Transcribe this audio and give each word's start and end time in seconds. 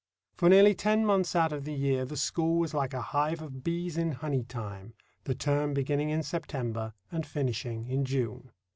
For 0.35 0.49
nearly 0.49 0.73
ten 0.73 1.05
months 1.05 1.35
out 1.35 1.53
of 1.53 1.63
the 1.63 1.75
year 1.75 2.05
the 2.05 2.17
school 2.17 2.57
was 2.57 2.73
like 2.73 2.91
a 2.95 3.03
hive 3.13 3.39
of 3.39 3.63
bees 3.63 3.99
in 3.99 4.13
honey 4.13 4.41
time—the 4.43 5.35
term 5.35 5.75
beginning 5.75 6.09
in 6.09 6.23
September 6.23 6.93
and 7.11 7.23
finishing 7.23 7.85
in 7.85 8.03
June. 8.03 8.49